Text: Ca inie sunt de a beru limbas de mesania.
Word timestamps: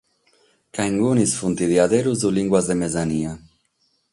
Ca 0.73 0.81
inie 0.89 1.25
sunt 1.35 1.55
de 1.59 1.67
a 1.83 1.87
beru 1.91 2.13
limbas 2.37 2.65
de 2.69 2.75
mesania. 2.81 3.31